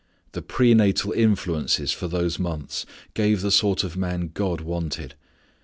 The 0.31 0.41
prenatal 0.41 1.11
influences 1.11 1.91
for 1.91 2.07
those 2.07 2.39
months 2.39 2.87
gave 3.13 3.41
the 3.41 3.51
sort 3.51 3.83
of 3.83 3.95
man 3.95 4.31
God 4.33 4.59
wanted. 4.59 5.13